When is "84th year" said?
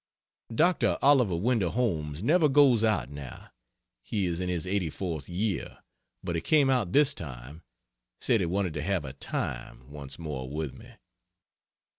4.65-5.77